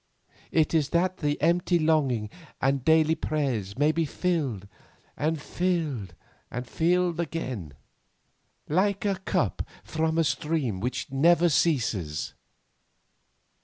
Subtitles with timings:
[0.51, 4.67] It is that the empty longing and daily prayer may be filled,
[5.15, 6.15] and filled,
[6.49, 7.75] and filled again,
[8.67, 12.33] like a cup from a stream which never ceases."